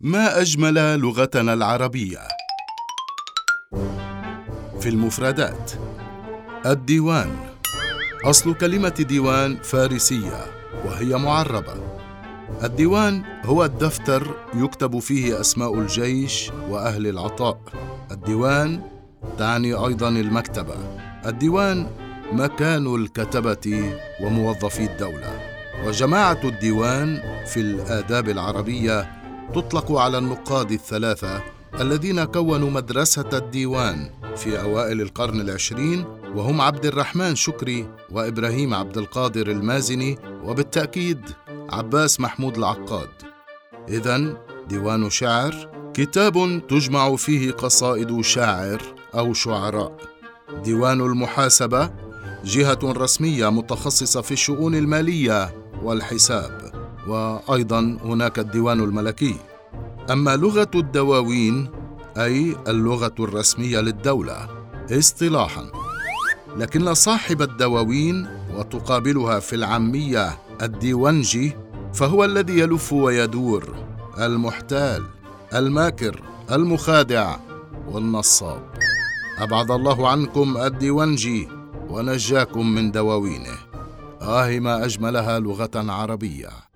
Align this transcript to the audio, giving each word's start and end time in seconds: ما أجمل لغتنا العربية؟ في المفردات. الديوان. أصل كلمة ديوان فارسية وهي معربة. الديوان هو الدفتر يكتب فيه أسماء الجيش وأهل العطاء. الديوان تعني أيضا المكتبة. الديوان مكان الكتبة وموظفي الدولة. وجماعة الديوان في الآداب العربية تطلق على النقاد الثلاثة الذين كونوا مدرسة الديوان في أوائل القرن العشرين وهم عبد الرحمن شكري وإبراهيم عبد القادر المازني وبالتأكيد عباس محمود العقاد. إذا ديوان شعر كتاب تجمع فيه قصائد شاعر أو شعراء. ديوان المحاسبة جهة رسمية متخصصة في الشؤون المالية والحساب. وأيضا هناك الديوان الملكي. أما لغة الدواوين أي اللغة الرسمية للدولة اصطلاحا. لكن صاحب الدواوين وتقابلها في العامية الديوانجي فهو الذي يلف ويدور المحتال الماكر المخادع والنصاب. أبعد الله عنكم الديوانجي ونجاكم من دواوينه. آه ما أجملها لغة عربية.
ما 0.00 0.40
أجمل 0.40 1.00
لغتنا 1.00 1.52
العربية؟ 1.52 2.18
في 4.80 4.88
المفردات. 4.88 5.72
الديوان. 6.66 7.36
أصل 8.24 8.54
كلمة 8.54 8.88
ديوان 9.08 9.56
فارسية 9.56 10.44
وهي 10.84 11.16
معربة. 11.16 11.74
الديوان 12.64 13.22
هو 13.44 13.64
الدفتر 13.64 14.34
يكتب 14.54 14.98
فيه 14.98 15.40
أسماء 15.40 15.74
الجيش 15.74 16.50
وأهل 16.68 17.06
العطاء. 17.06 17.60
الديوان 18.10 18.82
تعني 19.38 19.74
أيضا 19.74 20.08
المكتبة. 20.08 20.76
الديوان 21.26 21.90
مكان 22.32 22.94
الكتبة 22.94 23.92
وموظفي 24.22 24.84
الدولة. 24.84 25.40
وجماعة 25.86 26.40
الديوان 26.44 27.22
في 27.46 27.60
الآداب 27.60 28.28
العربية 28.28 29.17
تطلق 29.54 29.92
على 29.92 30.18
النقاد 30.18 30.72
الثلاثة 30.72 31.42
الذين 31.80 32.24
كونوا 32.24 32.70
مدرسة 32.70 33.28
الديوان 33.32 34.10
في 34.36 34.60
أوائل 34.60 35.00
القرن 35.00 35.40
العشرين 35.40 36.04
وهم 36.34 36.60
عبد 36.60 36.86
الرحمن 36.86 37.36
شكري 37.36 37.88
وإبراهيم 38.10 38.74
عبد 38.74 38.98
القادر 38.98 39.50
المازني 39.50 40.18
وبالتأكيد 40.44 41.20
عباس 41.70 42.20
محمود 42.20 42.56
العقاد. 42.56 43.08
إذا 43.88 44.36
ديوان 44.68 45.10
شعر 45.10 45.70
كتاب 45.94 46.62
تجمع 46.68 47.16
فيه 47.16 47.52
قصائد 47.52 48.20
شاعر 48.20 48.82
أو 49.14 49.32
شعراء. 49.32 49.96
ديوان 50.64 51.00
المحاسبة 51.00 51.90
جهة 52.44 52.78
رسمية 52.84 53.50
متخصصة 53.50 54.20
في 54.20 54.32
الشؤون 54.32 54.74
المالية 54.74 55.54
والحساب. 55.82 56.67
وأيضا 57.06 57.98
هناك 58.04 58.38
الديوان 58.38 58.80
الملكي. 58.80 59.36
أما 60.10 60.36
لغة 60.36 60.70
الدواوين 60.74 61.70
أي 62.16 62.56
اللغة 62.68 63.14
الرسمية 63.20 63.80
للدولة 63.80 64.48
اصطلاحا. 64.90 65.64
لكن 66.56 66.94
صاحب 66.94 67.42
الدواوين 67.42 68.26
وتقابلها 68.56 69.40
في 69.40 69.56
العامية 69.56 70.38
الديوانجي 70.62 71.56
فهو 71.94 72.24
الذي 72.24 72.58
يلف 72.58 72.92
ويدور 72.92 73.74
المحتال 74.18 75.04
الماكر 75.54 76.22
المخادع 76.52 77.36
والنصاب. 77.88 78.62
أبعد 79.38 79.70
الله 79.70 80.08
عنكم 80.08 80.56
الديوانجي 80.56 81.48
ونجاكم 81.88 82.74
من 82.74 82.90
دواوينه. 82.90 83.58
آه 84.22 84.58
ما 84.58 84.84
أجملها 84.84 85.38
لغة 85.38 85.70
عربية. 85.74 86.67